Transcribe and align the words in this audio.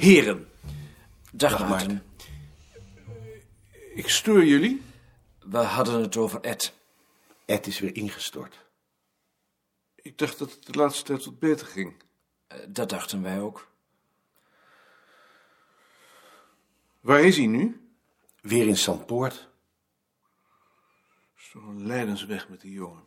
Heren, 0.02 0.48
dag 1.32 1.84
Ik 3.96 4.10
stuur 4.10 4.46
jullie. 4.46 4.82
We 5.40 5.58
hadden 5.58 6.02
het 6.02 6.18
over 6.18 6.42
Ed. 6.42 6.74
Ed 7.46 7.68
is 7.68 7.80
weer 7.80 7.96
ingestort. 7.96 8.66
Ik 9.96 10.18
dacht 10.18 10.40
dat 10.40 10.52
het 10.52 10.66
de 10.66 10.74
laatste 10.74 11.04
tijd 11.04 11.26
wat 11.26 11.40
beter 11.40 11.68
ging. 11.68 11.94
Eh, 12.48 12.58
dat 12.68 12.90
dachten 12.90 13.22
wij 13.22 13.40
ook. 13.40 13.68
Waar 17.00 17.24
is 17.24 17.38
hij 17.38 17.46
nu? 17.46 17.90
Weer 18.42 18.68
in 18.68 18.78
Sandpoort 18.78 19.50
een 21.54 21.86
lijdensweg 21.86 22.50
met 22.50 22.62
die 22.62 22.72
jongen. 22.72 23.04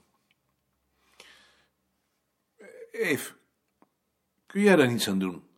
Eve, 2.91 3.33
kun 4.47 4.61
jij 4.61 4.77
daar 4.77 4.89
niets 4.89 5.09
aan 5.09 5.19
doen? 5.19 5.49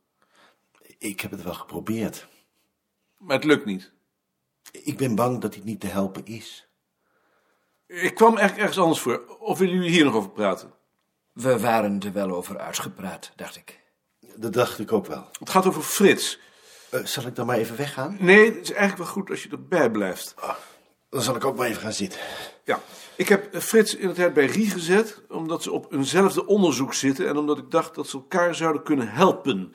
Ik 0.99 1.21
heb 1.21 1.31
het 1.31 1.43
wel 1.43 1.55
geprobeerd. 1.55 2.29
Maar 3.19 3.37
het 3.37 3.45
lukt 3.45 3.65
niet. 3.65 3.93
Ik 4.73 4.97
ben 4.97 5.15
bang 5.15 5.41
dat 5.41 5.55
hij 5.55 5.65
niet 5.65 5.81
te 5.81 5.87
helpen 5.87 6.27
is. 6.27 6.69
Ik 7.87 8.15
kwam 8.15 8.37
eigenlijk 8.37 8.59
ergens 8.59 8.79
anders 8.79 9.01
voor. 9.01 9.37
Of 9.39 9.59
willen 9.59 9.75
jullie 9.75 9.91
hier 9.91 10.05
nog 10.05 10.15
over 10.15 10.31
praten? 10.31 10.75
We 11.33 11.61
waren 11.61 12.01
er 12.01 12.13
wel 12.13 12.31
over 12.31 12.59
uitgepraat, 12.59 13.33
dacht 13.37 13.57
ik. 13.57 13.81
Dat 14.37 14.53
dacht 14.53 14.79
ik 14.79 14.93
ook 14.93 15.07
wel. 15.07 15.29
Het 15.39 15.51
gaat 15.51 15.67
over 15.67 15.83
Frits. 15.83 16.39
Eh, 16.91 17.05
zal 17.05 17.27
ik 17.27 17.35
dan 17.35 17.47
maar 17.47 17.57
even 17.57 17.77
weggaan? 17.77 18.17
Nee, 18.21 18.45
het 18.45 18.63
is 18.63 18.71
eigenlijk 18.71 18.99
wel 18.99 19.07
goed 19.07 19.31
als 19.31 19.43
je 19.43 19.49
erbij 19.49 19.91
blijft. 19.91 20.35
Dan 21.09 21.23
zal 21.23 21.37
ik 21.37 21.45
ook 21.45 21.57
maar 21.57 21.67
even 21.67 21.83
gaan 21.83 21.93
zitten. 21.93 22.21
Ja, 22.65 22.81
ik 23.17 23.29
heb 23.29 23.55
eh, 23.55 23.61
Frits 23.61 23.95
in 23.95 24.07
het 24.07 24.17
tijd 24.17 24.35
bij 24.35 24.47
Rie 24.47 24.71
gezet, 24.71 25.23
omdat 25.29 25.63
ze 25.63 25.73
op 25.73 25.93
eenzelfde 25.93 26.47
onderzoek 26.47 26.95
zitten 26.95 27.29
en 27.29 27.37
omdat 27.37 27.59
ik 27.59 27.71
dacht 27.71 27.95
dat 27.95 28.09
ze 28.09 28.17
elkaar 28.17 28.55
zouden 28.55 28.83
kunnen 28.83 29.09
helpen. 29.09 29.75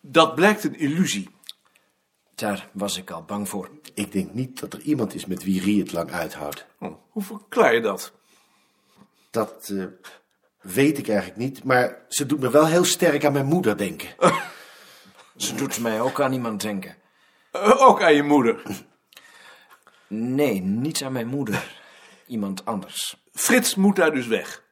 Dat 0.00 0.34
blijkt 0.34 0.64
een 0.64 0.78
illusie. 0.78 1.30
Daar 2.34 2.68
was 2.72 2.96
ik 2.96 3.10
al 3.10 3.22
bang 3.22 3.48
voor. 3.48 3.70
Ik 3.94 4.12
denk 4.12 4.32
niet 4.34 4.60
dat 4.60 4.72
er 4.72 4.80
iemand 4.80 5.14
is 5.14 5.26
met 5.26 5.44
wie 5.44 5.60
Rie 5.60 5.80
het 5.80 5.92
lang 5.92 6.12
uithoudt. 6.12 6.66
Oh, 6.78 6.94
hoe 7.08 7.22
verklaar 7.22 7.74
je 7.74 7.80
dat? 7.80 8.12
Dat 9.30 9.70
eh, 9.76 9.84
weet 10.60 10.98
ik 10.98 11.08
eigenlijk 11.08 11.38
niet, 11.38 11.64
maar 11.64 12.04
ze 12.08 12.26
doet 12.26 12.40
me 12.40 12.50
wel 12.50 12.66
heel 12.66 12.84
sterk 12.84 13.24
aan 13.24 13.32
mijn 13.32 13.46
moeder 13.46 13.76
denken. 13.76 14.08
Ze 15.36 15.54
doet 15.54 15.80
mij 15.80 16.00
ook 16.00 16.20
aan 16.20 16.32
iemand 16.32 16.60
denken. 16.60 16.96
Eh, 17.50 17.80
ook 17.80 18.02
aan 18.02 18.14
je 18.14 18.22
moeder. 18.22 18.62
Nee, 20.12 20.60
niet 20.60 21.02
aan 21.02 21.12
mijn 21.12 21.26
moeder. 21.26 21.80
Iemand 22.26 22.64
anders. 22.64 23.22
Frits 23.32 23.74
moet 23.74 23.96
daar 23.96 24.14
dus 24.14 24.26
weg. 24.26 24.64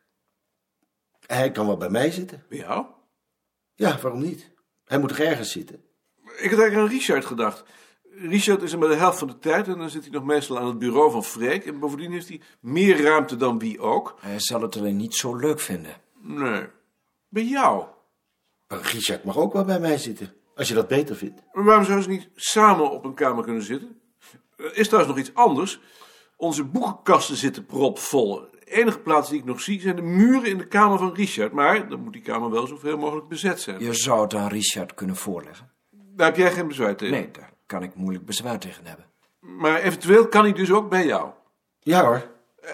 Hij 1.27 1.51
kan 1.51 1.67
wel 1.67 1.77
bij 1.77 1.91
mij 1.91 2.11
zitten. 2.11 2.45
Bij 2.49 2.59
jou? 2.59 2.87
Ja, 3.75 3.99
waarom 4.01 4.21
niet? 4.21 4.51
Hij 4.85 4.99
moet 4.99 5.09
toch 5.09 5.19
ergens 5.19 5.53
zitten? 5.53 5.85
Ik 6.17 6.51
had 6.51 6.61
eigenlijk 6.61 6.75
aan 6.75 6.99
Richard 6.99 7.25
gedacht. 7.25 7.65
Richard 8.15 8.63
is 8.63 8.73
er 8.73 8.79
maar 8.79 8.89
de 8.89 8.95
helft 8.95 9.19
van 9.19 9.29
de 9.29 9.39
tijd 9.39 9.69
en 9.69 9.79
dan 9.79 9.91
zit 9.91 10.03
hij 10.03 10.11
nog 10.11 10.25
meestal 10.25 10.59
aan 10.59 10.67
het 10.67 10.79
bureau 10.79 11.11
van 11.11 11.25
Freek. 11.25 11.67
En 11.67 11.79
bovendien 11.79 12.13
heeft 12.13 12.29
hij 12.29 12.41
meer 12.61 13.03
ruimte 13.03 13.37
dan 13.37 13.59
wie 13.59 13.81
ook. 13.81 14.17
Hij 14.21 14.41
zal 14.41 14.63
het 14.63 14.77
alleen 14.77 14.97
niet 14.97 15.15
zo 15.15 15.37
leuk 15.37 15.61
vinden. 15.61 15.97
Nee. 16.23 16.67
Bij 17.29 17.45
jou? 17.45 17.85
Richard 18.67 19.25
mag 19.25 19.37
ook 19.37 19.53
wel 19.53 19.65
bij 19.65 19.81
mij 19.81 19.99
zitten, 19.99 20.35
als 20.55 20.69
je 20.69 20.75
dat 20.75 20.89
beter 20.89 21.17
vindt. 21.17 21.43
Maar 21.53 21.65
waarom 21.65 21.85
zouden 21.85 22.05
ze 22.05 22.11
niet 22.11 22.29
samen 22.35 22.91
op 22.91 23.05
een 23.05 23.15
kamer 23.15 23.45
kunnen 23.45 23.63
zitten? 23.63 24.00
Er 24.63 24.77
is 24.77 24.89
trouwens 24.89 25.15
nog 25.15 25.25
iets 25.27 25.35
anders. 25.35 25.81
Onze 26.37 26.65
boekenkasten 26.65 27.37
zitten 27.37 27.67
propvol. 27.67 28.35
De 28.35 28.61
enige 28.65 28.99
plaats 28.99 29.29
die 29.31 29.39
ik 29.39 29.45
nog 29.45 29.61
zie 29.61 29.81
zijn 29.81 29.97
de 29.97 30.03
muren 30.03 30.51
in 30.51 30.59
de 30.59 30.67
kamer 30.67 30.99
van 30.99 31.15
Richard. 31.15 31.53
Maar 31.53 31.89
dan 31.89 32.01
moet 32.01 32.13
die 32.13 32.23
kamer 32.23 32.51
wel 32.51 32.67
zoveel 32.67 32.99
mogelijk 32.99 33.29
bezet 33.29 33.61
zijn. 33.61 33.85
Je 33.85 33.95
zou 33.95 34.23
het 34.23 34.35
aan 34.35 34.49
Richard 34.49 34.95
kunnen 34.95 35.17
voorleggen. 35.17 35.71
Daar 35.91 36.27
heb 36.27 36.37
jij 36.37 36.53
geen 36.53 36.69
bezwaar 36.69 36.97
tegen. 36.97 37.15
Nee, 37.15 37.31
daar 37.31 37.53
kan 37.67 37.83
ik 37.83 37.95
moeilijk 37.95 38.27
bezwaar 38.27 38.59
tegen 38.59 38.87
hebben. 38.87 39.07
Maar 39.41 39.81
eventueel 39.81 40.29
kan 40.29 40.43
hij 40.43 40.53
dus 40.53 40.71
ook 40.71 40.91
bij 40.91 41.07
jou. 41.07 41.31
Ja 41.81 42.05
hoor. 42.05 42.31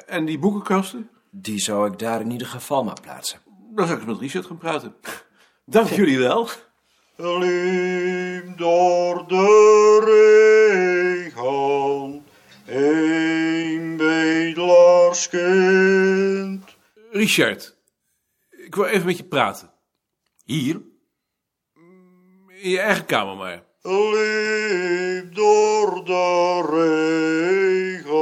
En 0.07 0.25
die 0.25 0.39
boekenkasten? 0.39 1.11
Die 1.31 1.59
zou 1.59 1.91
ik 1.93 1.99
daar 1.99 2.21
in 2.21 2.31
ieder 2.31 2.47
geval 2.47 2.85
maar 2.85 3.01
plaatsen. 3.01 3.41
Dan 3.75 3.87
zou 3.87 3.99
ik 3.99 4.05
eens 4.07 4.13
met 4.13 4.23
Richard 4.23 4.47
gaan 4.47 4.59
praten. 4.59 4.95
Dank 5.65 5.89
jullie 5.89 6.19
wel. 6.19 6.49
Liep 7.19 8.59
door 8.59 9.29
de 9.29 10.01
regen, 11.25 12.25
een 12.67 13.97
bedelaarskind. 13.97 16.77
Richard, 17.11 17.77
ik 18.51 18.75
wil 18.75 18.85
even 18.85 19.07
met 19.07 19.17
je 19.17 19.25
praten. 19.25 19.71
Hier? 20.45 20.83
In 22.47 22.71
je 22.71 22.81
eigen 22.81 23.07
kamer 23.07 23.37
maar. 23.37 23.65
Liep 23.83 25.35
door 25.35 26.05
de 26.05 26.61
regen. 26.71 28.15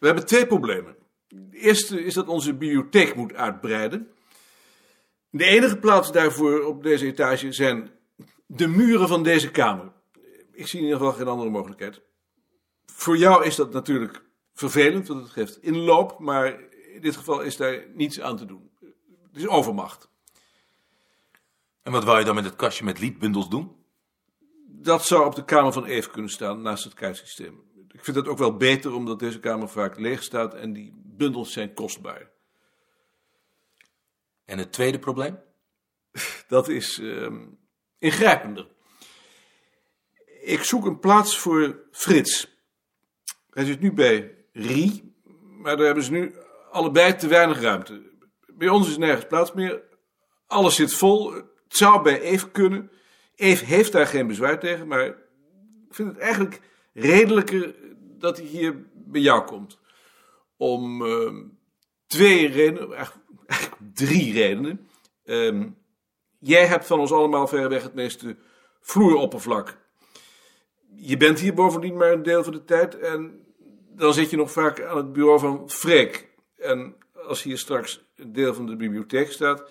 We 0.00 0.06
hebben 0.06 0.26
twee 0.26 0.46
problemen. 0.46 0.96
De 1.28 1.58
eerste 1.58 2.04
is 2.04 2.14
dat 2.14 2.28
onze 2.28 2.54
bibliotheek 2.54 3.14
moet 3.14 3.34
uitbreiden. 3.34 4.08
De 5.30 5.44
enige 5.44 5.78
plaats 5.78 6.12
daarvoor 6.12 6.64
op 6.64 6.82
deze 6.82 7.06
etage 7.06 7.52
zijn 7.52 7.98
de 8.52 8.66
muren 8.66 9.08
van 9.08 9.22
deze 9.22 9.50
kamer. 9.50 9.92
Ik 10.52 10.66
zie 10.66 10.78
in 10.78 10.84
ieder 10.84 10.98
geval 10.98 11.12
geen 11.12 11.28
andere 11.28 11.50
mogelijkheid. 11.50 12.02
Voor 12.86 13.16
jou 13.16 13.44
is 13.44 13.56
dat 13.56 13.72
natuurlijk 13.72 14.24
vervelend, 14.52 15.08
want 15.08 15.22
het 15.22 15.30
geeft 15.30 15.62
inloop, 15.62 16.18
maar 16.18 16.60
in 16.94 17.00
dit 17.00 17.16
geval 17.16 17.40
is 17.40 17.56
daar 17.56 17.86
niets 17.94 18.20
aan 18.20 18.36
te 18.36 18.44
doen. 18.44 18.70
Het 19.22 19.36
is 19.36 19.46
overmacht. 19.46 20.10
En 21.82 21.92
wat 21.92 22.04
wou 22.04 22.18
je 22.18 22.24
dan 22.24 22.34
met 22.34 22.44
het 22.44 22.56
kastje 22.56 22.84
met 22.84 22.98
liedbundels 22.98 23.48
doen? 23.48 23.76
Dat 24.66 25.06
zou 25.06 25.26
op 25.26 25.34
de 25.34 25.44
kamer 25.44 25.72
van 25.72 25.84
Eve 25.84 26.10
kunnen 26.10 26.30
staan, 26.30 26.62
naast 26.62 26.84
het 26.84 26.94
kaartsysteem. 26.94 27.62
Ik 27.88 28.04
vind 28.04 28.16
dat 28.16 28.28
ook 28.28 28.38
wel 28.38 28.56
beter, 28.56 28.94
omdat 28.94 29.18
deze 29.18 29.40
kamer 29.40 29.68
vaak 29.68 29.98
leeg 29.98 30.22
staat 30.22 30.54
en 30.54 30.72
die 30.72 30.92
bundels 31.04 31.52
zijn 31.52 31.74
kostbaar. 31.74 32.30
En 34.44 34.58
het 34.58 34.72
tweede 34.72 34.98
probleem? 34.98 35.38
Dat 36.48 36.68
is 36.68 36.98
ehm, 36.98 37.46
ingrijpender. 38.00 38.66
Ik 40.40 40.62
zoek 40.62 40.86
een 40.86 40.98
plaats 40.98 41.38
voor 41.38 41.78
Frits. 41.90 42.58
Hij 43.50 43.64
zit 43.64 43.80
nu 43.80 43.92
bij 43.92 44.34
Rie, 44.52 45.14
maar 45.58 45.76
daar 45.76 45.86
hebben 45.86 46.04
ze 46.04 46.12
nu 46.12 46.34
allebei 46.70 47.16
te 47.16 47.26
weinig 47.26 47.60
ruimte. 47.60 48.02
Bij 48.46 48.68
ons 48.68 48.88
is 48.88 48.98
nergens 48.98 49.26
plaats 49.26 49.52
meer. 49.52 49.82
Alles 50.46 50.74
zit 50.74 50.94
vol. 50.94 51.32
Het 51.32 51.46
zou 51.68 52.02
bij 52.02 52.20
Eve 52.20 52.50
kunnen. 52.50 52.90
Eve 53.34 53.64
heeft 53.64 53.92
daar 53.92 54.06
geen 54.06 54.26
bezwaar 54.26 54.58
tegen, 54.58 54.86
maar 54.86 55.06
ik 55.06 55.16
vind 55.90 56.08
het 56.08 56.18
eigenlijk 56.18 56.60
redelijker 56.92 57.74
dat 58.18 58.36
hij 58.36 58.46
hier 58.46 58.86
bij 58.92 59.20
jou 59.20 59.44
komt. 59.44 59.78
Om 60.56 61.06
ehm, 61.06 61.44
twee 62.06 62.48
redenen, 62.48 62.92
eigenlijk, 62.92 63.76
drie 63.94 64.32
redenen. 64.32 64.88
Ehm, 65.24 65.68
jij 66.40 66.66
hebt 66.66 66.86
van 66.86 67.00
ons 67.00 67.12
allemaal 67.12 67.46
verreweg 67.46 67.82
het 67.82 67.94
meeste 67.94 68.36
vloeroppervlak. 68.80 69.78
Je 70.94 71.16
bent 71.16 71.38
hier 71.40 71.54
bovendien 71.54 71.96
maar 71.96 72.12
een 72.12 72.22
deel 72.22 72.44
van 72.44 72.52
de 72.52 72.64
tijd 72.64 72.98
en 72.98 73.46
dan 73.88 74.14
zit 74.14 74.30
je 74.30 74.36
nog 74.36 74.52
vaak 74.52 74.82
aan 74.82 74.96
het 74.96 75.12
bureau 75.12 75.38
van 75.38 75.70
Freek. 75.70 76.28
En 76.56 76.96
als 77.26 77.42
hier 77.42 77.58
straks 77.58 78.04
een 78.16 78.32
deel 78.32 78.54
van 78.54 78.66
de 78.66 78.76
bibliotheek 78.76 79.32
staat, 79.32 79.70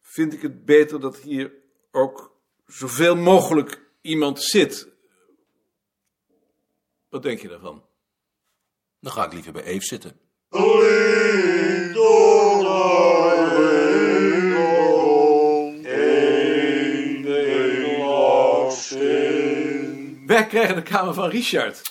vind 0.00 0.32
ik 0.32 0.42
het 0.42 0.64
beter 0.64 1.00
dat 1.00 1.16
hier 1.16 1.52
ook 1.90 2.36
zoveel 2.66 3.16
mogelijk 3.16 3.80
iemand 4.00 4.42
zit. 4.42 4.88
Wat 7.08 7.22
denk 7.22 7.40
je 7.40 7.48
daarvan? 7.48 7.84
Dan 9.00 9.12
ga 9.12 9.26
ik 9.26 9.32
liever 9.32 9.52
bij 9.52 9.62
Eve 9.62 9.84
zitten. 9.84 10.20
Wij 20.26 20.46
krijgen 20.46 20.74
de 20.74 20.82
kamer 20.82 21.14
van 21.14 21.28
Richard. 21.28 21.82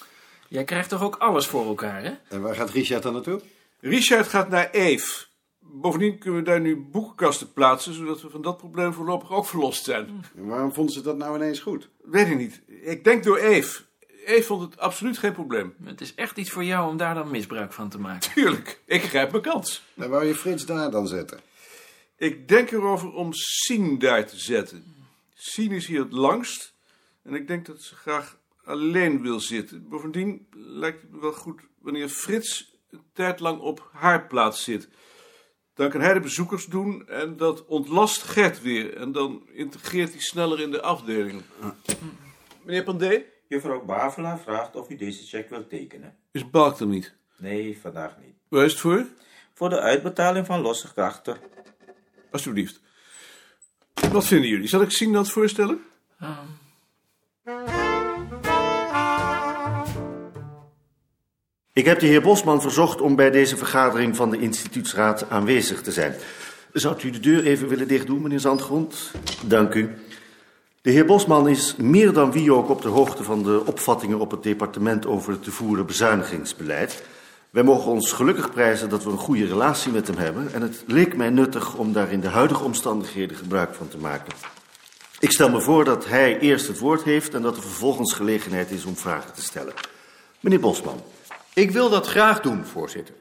Jij 0.47 0.63
krijgt 0.63 0.89
toch 0.89 1.03
ook 1.03 1.15
alles 1.15 1.47
voor 1.47 1.65
elkaar, 1.65 2.03
hè? 2.03 2.12
En 2.30 2.41
waar 2.41 2.56
gaat 2.56 2.69
Richard 2.69 3.03
dan 3.03 3.13
naartoe? 3.13 3.41
Richard 3.80 4.27
gaat 4.27 4.50
naar 4.50 4.69
Eve. 4.69 5.25
Bovendien 5.59 6.18
kunnen 6.18 6.39
we 6.39 6.45
daar 6.45 6.62
nu 6.62 6.77
boekenkasten 6.77 7.53
plaatsen, 7.53 7.94
zodat 7.94 8.21
we 8.21 8.30
van 8.30 8.41
dat 8.41 8.57
probleem 8.57 8.94
voorlopig 8.94 9.31
ook 9.31 9.45
verlost 9.45 9.83
zijn. 9.83 10.25
En 10.35 10.45
waarom 10.47 10.74
vonden 10.74 10.94
ze 10.94 11.01
dat 11.01 11.18
nou 11.18 11.35
ineens 11.35 11.59
goed? 11.59 11.89
Weet 12.03 12.27
ik 12.27 12.38
niet. 12.38 12.62
Ik 12.81 13.03
denk 13.03 13.24
door 13.24 13.38
Eve. 13.38 13.81
Eve 14.25 14.44
vond 14.44 14.62
het 14.62 14.80
absoluut 14.80 15.18
geen 15.18 15.33
probleem. 15.33 15.75
Het 15.83 16.01
is 16.01 16.15
echt 16.15 16.38
iets 16.38 16.50
voor 16.50 16.63
jou 16.63 16.89
om 16.89 16.97
daar 16.97 17.15
dan 17.15 17.31
misbruik 17.31 17.74
van 17.74 17.89
te 17.89 18.00
maken. 18.00 18.33
Tuurlijk, 18.33 18.81
ik 18.85 19.03
grijp 19.03 19.31
mijn 19.31 19.44
kans. 19.44 19.83
Dan 19.94 20.09
wou 20.09 20.25
je 20.25 20.35
Frits 20.35 20.65
daar 20.65 20.91
dan 20.91 21.07
zetten. 21.07 21.39
Ik 22.18 22.47
denk 22.47 22.71
erover 22.71 23.13
om 23.13 23.33
Sien 23.33 24.00
daar 24.00 24.25
te 24.25 24.38
zetten. 24.38 25.06
Sien 25.33 25.71
is 25.71 25.88
hier 25.88 26.00
het 26.00 26.13
langst. 26.13 26.72
En 27.23 27.33
ik 27.33 27.47
denk 27.47 27.65
dat 27.65 27.81
ze 27.81 27.95
graag 27.95 28.39
alleen 28.63 29.21
wil 29.21 29.39
zitten. 29.39 29.89
Bovendien 29.89 30.47
lijkt 30.51 31.01
het 31.01 31.11
me 31.11 31.19
wel 31.19 31.33
goed 31.33 31.61
wanneer 31.79 32.07
Frits 32.09 32.77
een 32.89 33.03
tijd 33.13 33.39
lang 33.39 33.59
op 33.59 33.89
haar 33.91 34.27
plaats 34.27 34.63
zit. 34.63 34.89
Dan 35.73 35.89
kan 35.89 36.01
hij 36.01 36.13
de 36.13 36.19
bezoekers 36.19 36.65
doen 36.65 37.07
en 37.07 37.37
dat 37.37 37.65
ontlast 37.65 38.23
Gert 38.23 38.61
weer. 38.61 38.97
En 38.97 39.11
dan 39.11 39.47
integreert 39.51 40.11
hij 40.11 40.21
sneller 40.21 40.59
in 40.59 40.71
de 40.71 40.81
afdeling. 40.81 41.41
Meneer 42.63 42.83
Pandé, 42.83 43.23
Juffrouw 43.47 43.85
Bavela 43.85 44.39
vraagt 44.39 44.75
of 44.75 44.89
u 44.89 44.95
deze 44.95 45.25
cheque 45.25 45.49
wilt 45.49 45.69
tekenen. 45.69 46.17
is 46.31 46.49
Balk 46.49 46.79
er 46.79 46.87
niet? 46.87 47.15
Nee, 47.37 47.77
vandaag 47.81 48.17
niet. 48.17 48.35
Waar 48.47 48.65
is 48.65 48.71
het 48.71 48.81
voor? 48.81 49.07
Voor 49.53 49.69
de 49.69 49.79
uitbetaling 49.79 50.45
van 50.45 50.61
losse 50.61 50.93
krachten. 50.93 51.37
Alsjeblieft. 52.31 52.81
Wat 54.11 54.25
vinden 54.25 54.49
jullie? 54.49 54.67
Zal 54.67 54.81
ik 54.81 54.91
zien 54.91 55.13
dat 55.13 55.29
voorstellen? 55.29 55.83
Ik 61.75 61.85
heb 61.85 61.99
de 61.99 62.05
heer 62.05 62.21
Bosman 62.21 62.61
verzocht 62.61 63.01
om 63.01 63.15
bij 63.15 63.31
deze 63.31 63.57
vergadering 63.57 64.15
van 64.15 64.29
de 64.29 64.39
instituutsraad 64.39 65.29
aanwezig 65.29 65.81
te 65.81 65.91
zijn. 65.91 66.15
Zou 66.73 66.95
u 67.03 67.09
de 67.09 67.19
deur 67.19 67.45
even 67.45 67.67
willen 67.67 67.87
dichtdoen, 67.87 68.21
meneer 68.21 68.39
Zandgrond? 68.39 69.11
Dank 69.45 69.73
u. 69.73 69.89
De 70.81 70.91
heer 70.91 71.05
Bosman 71.05 71.47
is 71.47 71.75
meer 71.75 72.13
dan 72.13 72.31
wie 72.31 72.53
ook 72.53 72.69
op 72.69 72.81
de 72.81 72.87
hoogte 72.87 73.23
van 73.23 73.43
de 73.43 73.65
opvattingen 73.65 74.19
op 74.19 74.31
het 74.31 74.43
departement 74.43 75.05
over 75.05 75.31
het 75.31 75.43
te 75.43 75.51
voeren 75.51 75.85
bezuinigingsbeleid. 75.85 77.03
Wij 77.49 77.63
mogen 77.63 77.91
ons 77.91 78.11
gelukkig 78.11 78.51
prijzen 78.51 78.89
dat 78.89 79.03
we 79.03 79.11
een 79.11 79.17
goede 79.17 79.45
relatie 79.45 79.91
met 79.91 80.07
hem 80.07 80.17
hebben 80.17 80.53
en 80.53 80.61
het 80.61 80.83
leek 80.87 81.15
mij 81.15 81.29
nuttig 81.29 81.75
om 81.75 81.93
daar 81.93 82.11
in 82.11 82.21
de 82.21 82.27
huidige 82.27 82.63
omstandigheden 82.63 83.37
gebruik 83.37 83.73
van 83.73 83.87
te 83.87 83.97
maken. 83.97 84.33
Ik 85.19 85.31
stel 85.31 85.49
me 85.49 85.61
voor 85.61 85.83
dat 85.85 86.05
hij 86.05 86.39
eerst 86.39 86.67
het 86.67 86.79
woord 86.79 87.03
heeft 87.03 87.33
en 87.33 87.41
dat 87.41 87.55
er 87.55 87.61
vervolgens 87.61 88.13
gelegenheid 88.13 88.71
is 88.71 88.85
om 88.85 88.95
vragen 88.95 89.33
te 89.33 89.41
stellen. 89.41 89.73
Meneer 90.39 90.59
Bosman. 90.59 91.01
Ik 91.53 91.71
wil 91.71 91.89
dat 91.89 92.07
graag 92.07 92.41
doen, 92.41 92.65
voorzitter. 92.65 93.15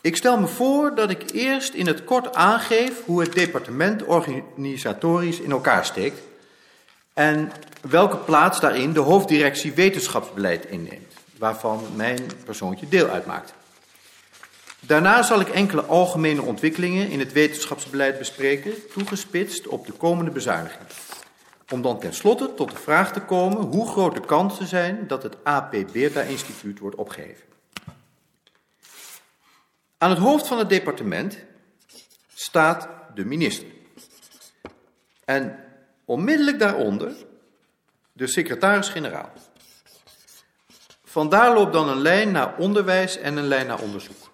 Ik 0.00 0.16
stel 0.16 0.38
me 0.38 0.46
voor 0.46 0.94
dat 0.94 1.10
ik 1.10 1.30
eerst 1.30 1.74
in 1.74 1.86
het 1.86 2.04
kort 2.04 2.34
aangeef 2.34 3.04
hoe 3.04 3.20
het 3.20 3.32
departement 3.32 4.02
organisatorisch 4.02 5.40
in 5.40 5.50
elkaar 5.50 5.84
steekt 5.84 6.20
en 7.12 7.52
welke 7.80 8.16
plaats 8.16 8.60
daarin 8.60 8.92
de 8.92 9.00
hoofddirectie 9.00 9.72
wetenschapsbeleid 9.72 10.66
inneemt, 10.66 11.14
waarvan 11.38 11.84
mijn 11.94 12.20
persoontje 12.44 12.88
deel 12.88 13.08
uitmaakt. 13.08 13.54
Daarna 14.80 15.22
zal 15.22 15.40
ik 15.40 15.48
enkele 15.48 15.82
algemene 15.82 16.42
ontwikkelingen 16.42 17.10
in 17.10 17.18
het 17.18 17.32
wetenschapsbeleid 17.32 18.18
bespreken, 18.18 18.72
toegespitst 18.92 19.66
op 19.66 19.86
de 19.86 19.92
komende 19.92 20.30
bezuinigingen. 20.30 20.86
Om 21.72 21.82
dan 21.82 21.98
tenslotte 21.98 22.54
tot 22.54 22.70
de 22.70 22.76
vraag 22.76 23.12
te 23.12 23.20
komen 23.20 23.58
hoe 23.58 23.88
groot 23.88 24.14
de 24.14 24.20
kansen 24.20 24.66
zijn 24.66 25.06
dat 25.06 25.22
het 25.22 25.44
AP 25.44 25.70
Beerta 25.92 26.20
Instituut 26.20 26.78
wordt 26.78 26.96
opgeheven. 26.96 27.44
Aan 29.98 30.10
het 30.10 30.18
hoofd 30.18 30.46
van 30.46 30.58
het 30.58 30.68
departement 30.68 31.38
staat 32.34 32.88
de 33.14 33.24
minister. 33.24 33.66
En 35.24 35.64
onmiddellijk 36.04 36.58
daaronder 36.58 37.14
de 38.12 38.26
secretaris-generaal. 38.26 39.32
Vandaar 41.04 41.54
loopt 41.54 41.72
dan 41.72 41.88
een 41.88 42.00
lijn 42.00 42.30
naar 42.30 42.56
onderwijs 42.56 43.16
en 43.18 43.36
een 43.36 43.46
lijn 43.46 43.66
naar 43.66 43.80
onderzoek. 43.80 44.30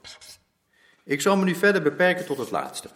Ik 1.05 1.21
zal 1.21 1.37
me 1.37 1.45
nu 1.45 1.55
verder 1.55 1.83
beperken 1.83 2.27
tot 2.27 2.39
het 2.39 2.51
laatste. 2.51 2.89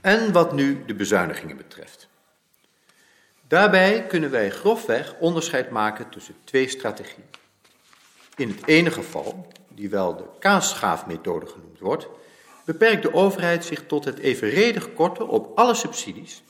En 0.00 0.32
wat 0.32 0.52
nu 0.52 0.84
de 0.86 0.94
bezuinigingen 0.94 1.56
betreft. 1.56 2.08
Daarbij 3.48 4.06
kunnen 4.06 4.30
wij 4.30 4.50
grofweg 4.50 5.14
onderscheid 5.18 5.70
maken 5.70 6.08
tussen 6.08 6.34
twee 6.44 6.68
strategieën. 6.68 7.28
In 8.36 8.48
het 8.48 8.66
ene 8.66 8.90
geval, 8.90 9.46
die 9.68 9.90
wel 9.90 10.16
de 10.16 10.24
kaasschaafmethode 10.38 11.46
genoemd 11.46 11.78
wordt, 11.78 12.08
beperkt 12.64 13.02
de 13.02 13.14
overheid 13.14 13.64
zich 13.64 13.86
tot 13.86 14.04
het 14.04 14.18
evenredig 14.18 14.92
korten 14.94 15.28
op 15.28 15.58
alle 15.58 15.74
subsidies, 15.74 16.42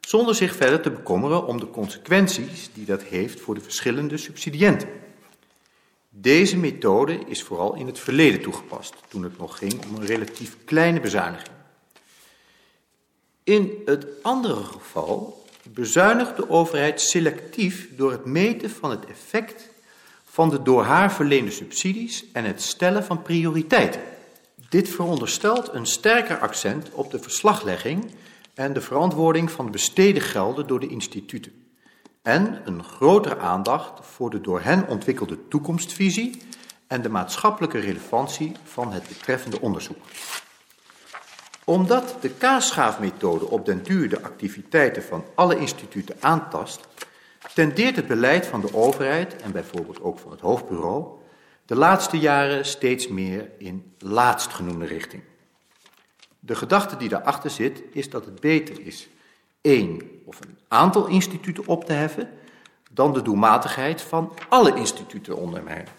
zonder 0.00 0.34
zich 0.34 0.54
verder 0.54 0.80
te 0.80 0.90
bekommeren 0.90 1.46
om 1.46 1.60
de 1.60 1.70
consequenties 1.70 2.70
die 2.72 2.84
dat 2.84 3.02
heeft 3.02 3.40
voor 3.40 3.54
de 3.54 3.60
verschillende 3.60 4.16
subsidiënten. 4.16 4.88
Deze 6.08 6.56
methode 6.56 7.18
is 7.26 7.42
vooral 7.42 7.74
in 7.74 7.86
het 7.86 7.98
verleden 7.98 8.40
toegepast, 8.40 8.94
toen 9.08 9.22
het 9.22 9.38
nog 9.38 9.58
ging 9.58 9.84
om 9.84 9.94
een 9.94 10.06
relatief 10.06 10.56
kleine 10.64 11.00
bezuiniging. 11.00 11.63
In 13.44 13.82
het 13.84 14.06
andere 14.22 14.64
geval 14.64 15.44
bezuinigt 15.62 16.36
de 16.36 16.50
overheid 16.50 17.00
selectief 17.00 17.88
door 17.96 18.10
het 18.10 18.24
meten 18.24 18.70
van 18.70 18.90
het 18.90 19.06
effect 19.06 19.68
van 20.24 20.50
de 20.50 20.62
door 20.62 20.82
haar 20.82 21.12
verleende 21.12 21.50
subsidies 21.50 22.24
en 22.32 22.44
het 22.44 22.62
stellen 22.62 23.04
van 23.04 23.22
prioriteiten. 23.22 24.00
Dit 24.68 24.88
veronderstelt 24.88 25.72
een 25.72 25.86
sterker 25.86 26.38
accent 26.38 26.90
op 26.90 27.10
de 27.10 27.18
verslaglegging 27.18 28.14
en 28.54 28.72
de 28.72 28.80
verantwoording 28.80 29.50
van 29.50 29.64
de 29.64 29.70
besteden 29.70 30.22
gelden 30.22 30.66
door 30.66 30.80
de 30.80 30.88
instituten. 30.88 31.52
En 32.22 32.60
een 32.64 32.84
grotere 32.84 33.38
aandacht 33.38 34.06
voor 34.06 34.30
de 34.30 34.40
door 34.40 34.60
hen 34.60 34.88
ontwikkelde 34.88 35.48
toekomstvisie 35.48 36.42
en 36.86 37.02
de 37.02 37.08
maatschappelijke 37.08 37.78
relevantie 37.78 38.52
van 38.64 38.92
het 38.92 39.08
betreffende 39.08 39.60
onderzoek. 39.60 40.04
Omdat 41.64 42.16
de 42.20 42.30
kaasschaafmethode 42.30 43.50
op 43.50 43.66
den 43.66 43.82
duur 43.82 44.08
de 44.08 44.22
activiteiten 44.22 45.02
van 45.02 45.24
alle 45.34 45.58
instituten 45.58 46.16
aantast, 46.20 46.80
tendeert 47.54 47.96
het 47.96 48.06
beleid 48.06 48.46
van 48.46 48.60
de 48.60 48.74
overheid 48.74 49.42
en 49.42 49.52
bijvoorbeeld 49.52 50.02
ook 50.02 50.18
van 50.18 50.30
het 50.30 50.40
hoofdbureau 50.40 51.22
de 51.66 51.76
laatste 51.76 52.18
jaren 52.18 52.66
steeds 52.66 53.08
meer 53.08 53.50
in 53.58 53.94
laatstgenoemde 53.98 54.86
richting. 54.86 55.22
De 56.40 56.54
gedachte 56.54 56.96
die 56.96 57.08
daarachter 57.08 57.50
zit 57.50 57.82
is 57.90 58.10
dat 58.10 58.24
het 58.24 58.40
beter 58.40 58.86
is 58.86 59.08
één 59.60 60.02
of 60.24 60.40
een 60.40 60.58
aantal 60.68 61.06
instituten 61.06 61.66
op 61.66 61.84
te 61.84 61.92
heffen 61.92 62.30
dan 62.90 63.12
de 63.12 63.22
doelmatigheid 63.22 64.02
van 64.02 64.32
alle 64.48 64.74
instituten 64.74 65.34
te 65.34 65.36
ondermijnen. 65.36 65.92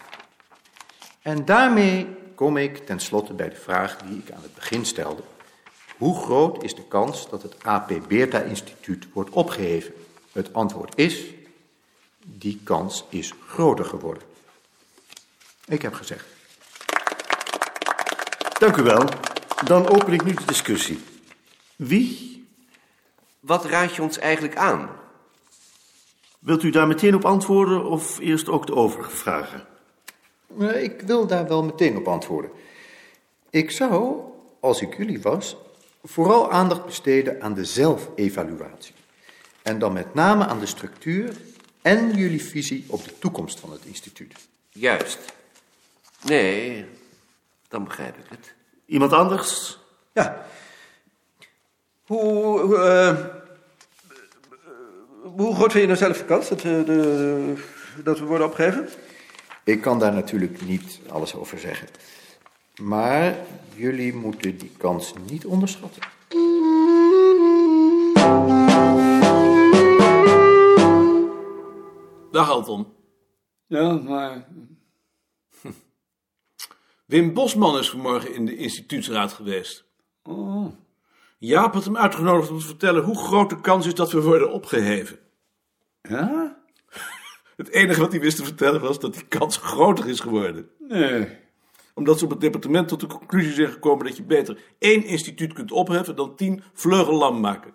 En 1.22 1.44
daarmee 1.44 2.06
kom 2.34 2.56
ik 2.56 2.86
tenslotte 2.86 3.34
bij 3.34 3.48
de 3.48 3.56
vraag 3.56 3.96
die 3.96 4.18
ik 4.18 4.30
aan 4.30 4.42
het 4.42 4.54
begin 4.54 4.84
stelde. 4.84 5.22
Hoe 5.96 6.16
groot 6.16 6.62
is 6.62 6.74
de 6.74 6.84
kans 6.88 7.28
dat 7.28 7.42
het 7.42 7.64
AP 7.64 7.92
Beerta 8.08 8.40
Instituut 8.40 9.06
wordt 9.12 9.30
opgeheven? 9.30 9.94
Het 10.32 10.52
antwoord 10.52 10.98
is, 10.98 11.24
die 12.24 12.60
kans 12.64 13.04
is 13.08 13.32
groter 13.46 13.84
geworden. 13.84 14.22
Ik 15.66 15.82
heb 15.82 15.94
gezegd. 15.94 16.26
Dank 18.58 18.76
u 18.76 18.82
wel. 18.82 19.04
Dan 19.64 19.88
open 19.88 20.12
ik 20.12 20.24
nu 20.24 20.34
de 20.34 20.44
discussie. 20.44 21.00
Wie? 21.76 22.44
Wat 23.40 23.64
raad 23.64 23.94
je 23.94 24.02
ons 24.02 24.18
eigenlijk 24.18 24.56
aan? 24.56 24.90
Wilt 26.38 26.62
u 26.62 26.70
daar 26.70 26.86
meteen 26.86 27.14
op 27.14 27.24
antwoorden 27.24 27.84
of 27.84 28.18
eerst 28.18 28.48
ook 28.48 28.66
de 28.66 28.74
overige 28.74 29.10
vragen? 29.10 29.66
Eh, 30.58 30.82
Ik 30.82 31.00
wil 31.00 31.26
daar 31.26 31.48
wel 31.48 31.62
meteen 31.64 31.96
op 31.96 32.08
antwoorden. 32.08 32.50
Ik 33.50 33.70
zou, 33.70 34.20
als 34.60 34.80
ik 34.80 34.96
jullie 34.96 35.22
was, 35.22 35.56
vooral 36.06 36.50
aandacht 36.50 36.84
besteden 36.84 37.42
aan 37.42 37.54
de 37.54 37.64
zelfevaluatie. 37.64 38.94
En 39.62 39.78
dan 39.78 39.92
met 39.92 40.14
name 40.14 40.46
aan 40.46 40.60
de 40.60 40.66
structuur 40.66 41.36
en 41.82 42.14
jullie 42.14 42.42
visie 42.42 42.84
op 42.88 43.04
de 43.04 43.18
toekomst 43.18 43.60
van 43.60 43.72
het 43.72 43.84
instituut. 43.84 44.34
Juist. 44.68 45.18
Nee, 46.22 46.86
dan 47.68 47.84
begrijp 47.84 48.18
ik 48.18 48.24
het. 48.28 48.54
Iemand 48.86 49.12
anders? 49.12 49.78
Ja. 50.12 50.46
Hoe, 52.04 52.60
hoe, 52.60 52.76
eh, 52.76 53.16
hoe 55.22 55.54
groot 55.54 55.72
vind 55.72 55.82
je 55.82 55.86
nou 55.86 55.98
zelf 55.98 56.18
de 56.18 56.24
kans 56.24 56.48
dat, 56.48 56.58
eh, 56.58 56.64
de, 56.64 57.54
dat 58.04 58.18
we 58.18 58.24
worden 58.24 58.46
opgegeven? 58.46 58.88
Ik 59.64 59.80
kan 59.80 59.98
daar 59.98 60.12
natuurlijk 60.12 60.62
niet 60.62 61.00
alles 61.08 61.34
over 61.34 61.58
zeggen. 61.58 61.88
Maar 62.82 63.36
jullie 63.74 64.14
moeten 64.14 64.58
die 64.58 64.70
kans 64.76 65.12
niet 65.26 65.46
onderschatten. 65.46 66.02
Dag 72.30 72.50
Anton. 72.50 72.86
Ja, 73.66 73.92
maar... 73.92 74.48
Wim 77.06 77.34
Bosman 77.34 77.78
is 77.78 77.90
vanmorgen 77.90 78.34
in 78.34 78.46
de 78.46 78.56
instituutsraad 78.56 79.32
geweest. 79.32 79.84
Oh, 80.22 80.72
Jaap 81.38 81.74
had 81.74 81.84
hem 81.84 81.96
uitgenodigd 81.96 82.50
om 82.50 82.58
te 82.58 82.66
vertellen 82.66 83.04
hoe 83.04 83.18
groot 83.18 83.50
de 83.50 83.60
kans 83.60 83.86
is 83.86 83.94
dat 83.94 84.12
we 84.12 84.22
worden 84.22 84.52
opgeheven. 84.52 85.18
ja? 86.02 86.56
Het 87.56 87.68
enige 87.68 88.00
wat 88.00 88.12
hij 88.12 88.20
wist 88.20 88.36
te 88.36 88.44
vertellen 88.44 88.80
was 88.80 89.00
dat 89.00 89.14
die 89.14 89.26
kans 89.26 89.56
groter 89.56 90.08
is 90.08 90.20
geworden. 90.20 90.70
Nee. 90.78 91.44
Omdat 91.96 92.18
ze 92.18 92.24
op 92.24 92.30
het 92.30 92.40
departement 92.40 92.88
tot 92.88 93.00
de 93.00 93.06
conclusie 93.06 93.52
zijn 93.52 93.70
gekomen 93.70 94.06
dat 94.06 94.16
je 94.16 94.22
beter 94.22 94.74
één 94.78 95.04
instituut 95.04 95.52
kunt 95.52 95.72
opheffen 95.72 96.16
dan 96.16 96.36
tien 96.36 96.62
vleugellam 96.72 97.40
maken. 97.40 97.74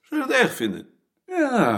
Zou 0.00 0.20
je 0.20 0.26
dat 0.26 0.30
erg 0.30 0.54
vinden? 0.54 0.88
Ja. 1.26 1.72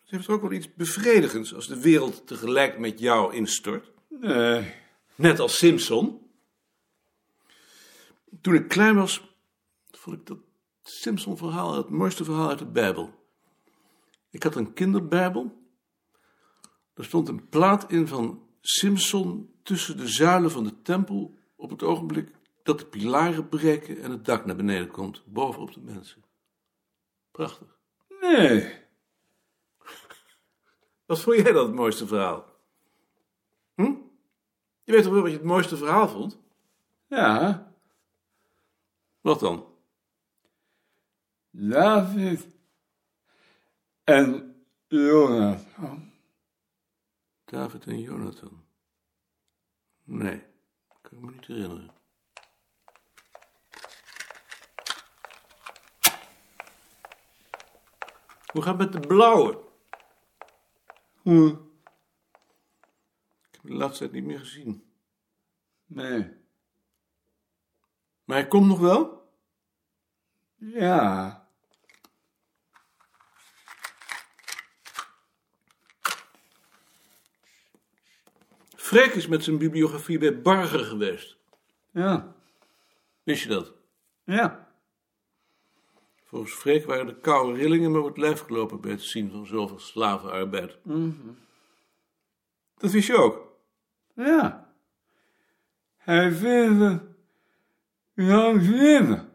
Het 0.00 0.10
heeft 0.10 0.28
ook 0.28 0.42
wel 0.42 0.52
iets 0.52 0.74
bevredigends 0.74 1.54
als 1.54 1.66
de 1.66 1.80
wereld 1.80 2.26
tegelijk 2.26 2.78
met 2.78 2.98
jou 2.98 3.34
instort. 3.34 3.90
Nee. 4.08 4.74
Net 5.14 5.40
als 5.40 5.58
Simpson. 5.58 6.30
Toen 8.40 8.54
ik 8.54 8.68
klein 8.68 8.94
was, 8.94 9.36
vond 9.90 10.16
ik 10.16 10.26
dat 10.26 10.38
Simpson-verhaal 10.82 11.74
het 11.74 11.88
mooiste 11.88 12.24
verhaal 12.24 12.48
uit 12.48 12.58
de 12.58 12.66
Bijbel. 12.66 13.14
Ik 14.30 14.42
had 14.42 14.54
een 14.54 14.72
kinderbijbel. 14.72 15.62
Er 16.94 17.04
stond 17.04 17.28
een 17.28 17.48
plaat 17.48 17.90
in 17.90 18.08
van 18.08 18.43
Simpson 18.66 19.54
tussen 19.62 19.96
de 19.96 20.08
zuilen 20.08 20.50
van 20.50 20.64
de 20.64 20.82
tempel 20.82 21.34
op 21.56 21.70
het 21.70 21.82
ogenblik 21.82 22.30
dat 22.62 22.78
de 22.78 22.86
pilaren 22.86 23.48
breken 23.48 24.02
en 24.02 24.10
het 24.10 24.24
dak 24.24 24.44
naar 24.44 24.56
beneden 24.56 24.90
komt, 24.90 25.22
bovenop 25.26 25.72
de 25.72 25.80
mensen. 25.80 26.24
Prachtig. 27.30 27.78
Nee. 28.20 28.72
Wat 31.06 31.20
vond 31.20 31.36
jij 31.36 31.52
dan 31.52 31.66
het 31.66 31.74
mooiste 31.74 32.06
verhaal? 32.06 32.44
Hm? 33.74 33.94
Je 34.84 34.92
weet 34.92 35.02
toch 35.02 35.12
wel 35.12 35.22
wat 35.22 35.30
je 35.30 35.36
het 35.36 35.46
mooiste 35.46 35.76
verhaal 35.76 36.08
vond? 36.08 36.38
Ja. 37.06 37.72
Wat 39.20 39.40
dan? 39.40 39.66
David 41.50 42.46
en 44.04 44.56
Jonathan. 44.86 46.13
David 47.54 47.86
en 47.86 48.00
Jonathan. 48.00 48.64
Nee, 50.02 50.46
kan 51.02 51.18
ik 51.18 51.24
me 51.24 51.30
niet 51.30 51.46
herinneren. 51.46 51.94
Hoe 58.52 58.62
gaat 58.62 58.78
het 58.78 58.92
met 58.92 59.02
de 59.02 59.08
blauwe? 59.08 59.58
Hoe? 61.22 61.48
Ik 61.50 61.58
heb 63.50 63.62
hem 63.62 63.70
de 63.70 63.76
laatste 63.76 63.98
tijd 63.98 64.12
niet 64.12 64.24
meer 64.24 64.38
gezien. 64.38 64.94
Nee. 65.84 66.36
Maar 68.24 68.36
hij 68.36 68.48
komt 68.48 68.66
nog 68.66 68.78
wel? 68.78 69.32
Ja. 70.54 71.43
Freek 78.94 79.14
is 79.14 79.26
met 79.26 79.44
zijn 79.44 79.58
bibliografie 79.58 80.18
bij 80.18 80.42
Barger 80.42 80.78
geweest. 80.78 81.36
Ja. 81.90 82.34
Wist 83.22 83.42
je 83.42 83.48
dat? 83.48 83.72
Ja. 84.24 84.68
Volgens 86.24 86.52
Freek 86.52 86.86
waren 86.86 87.06
de 87.06 87.20
koude 87.20 87.58
rillingen 87.58 87.92
me 87.92 87.98
op 87.98 88.06
het 88.06 88.16
lijf 88.16 88.40
gelopen 88.40 88.80
bij 88.80 88.90
het 88.90 89.02
zien 89.02 89.30
van 89.30 89.46
zoveel 89.46 89.78
slavenarbeid. 89.78 90.78
Dat 92.76 92.90
wist 92.90 93.06
je 93.06 93.16
ook? 93.16 93.56
Ja. 94.14 94.74
Hij 95.96 96.32
vindt 96.32 96.80
het 96.80 97.02
langzinnig. 98.14 99.26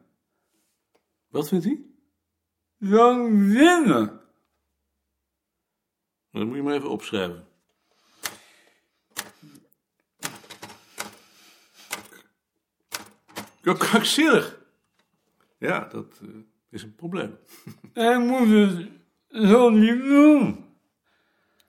Wat 1.27 1.47
vindt 1.47 1.65
hij? 1.65 1.85
Langzinnig. 2.77 4.09
Dat 6.31 6.45
moet 6.45 6.55
je 6.55 6.63
maar 6.63 6.75
even 6.75 6.89
opschrijven. 6.89 7.48
Ja, 13.61 13.73
krankzinnig. 13.73 14.59
Ja, 15.57 15.87
dat 15.91 16.19
eh, 16.21 16.27
is 16.69 16.83
een 16.83 16.95
probleem. 16.95 17.37
Hij 17.93 18.19
moet 18.19 18.47
het 18.49 18.87
zo 19.49 19.69
niet 19.69 20.01
doen. 20.01 20.65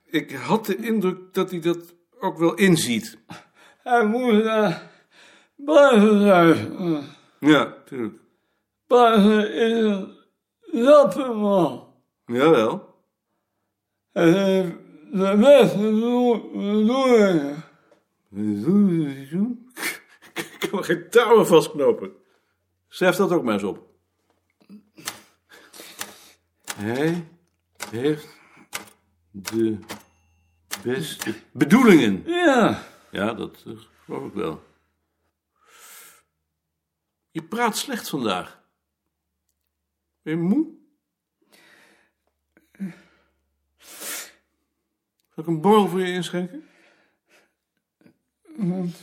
Ik 0.04 0.30
had 0.32 0.66
de 0.66 0.76
indruk 0.76 1.34
dat 1.34 1.50
hij 1.50 1.60
dat 1.60 1.94
ook 2.20 2.38
wel 2.38 2.54
inziet. 2.54 3.18
Hij 3.82 4.06
moet 4.06 4.44
naar 4.44 4.90
buiten 5.56 6.18
luisteren. 6.20 7.04
Ja, 7.40 7.74
tuurlijk. 7.84 8.18
Buiten 8.86 9.52
is 9.54 9.72
een 9.72 10.14
rappe 10.84 11.32
man. 11.32 11.88
Jawel. 12.26 12.94
Hij 14.12 14.32
heeft 14.32 14.72
de 15.12 15.36
beste 15.38 15.78
bedoel- 15.78 16.50
bedoelingen. 16.50 17.64
Ik 20.72 20.76
kan 20.76 20.84
geen 20.84 21.10
touwen 21.10 21.46
vastknopen. 21.46 22.12
Schrijf 22.88 23.16
dat 23.16 23.32
ook 23.32 23.42
maar 23.42 23.54
eens 23.54 23.62
op. 23.62 23.88
Hij 26.74 27.26
heeft 27.90 28.28
de 29.30 29.78
beste 30.82 31.34
bedoelingen. 31.52 32.22
Ja. 32.26 32.82
Ja, 33.10 33.34
dat 33.34 33.62
eh, 33.66 33.72
geloof 34.04 34.26
ik 34.26 34.34
wel. 34.34 34.62
Je 37.30 37.42
praat 37.42 37.76
slecht 37.76 38.08
vandaag. 38.08 38.62
Ben 40.22 40.36
je 40.36 40.42
moe? 40.42 40.78
Zal 45.28 45.44
ik 45.44 45.46
een 45.46 45.60
borrel 45.60 45.88
voor 45.88 46.00
je 46.00 46.12
inschenken? 46.12 46.68
Want 48.56 48.96